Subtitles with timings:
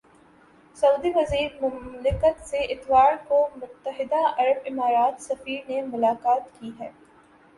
[0.77, 6.89] سعودی وزیر مملکت سے اتوار کو متحدہ عرب امارات سفیر نے ملاقات کی ہے